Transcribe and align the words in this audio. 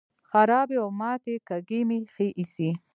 خرابې 0.29 0.77
او 0.83 0.89
ماتې 0.99 1.35
کاږي 1.47 1.79
مې 1.87 1.97
ښې 2.13 2.27
ایسي. 2.39 2.69